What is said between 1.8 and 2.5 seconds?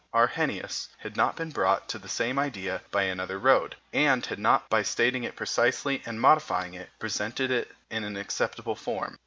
to the same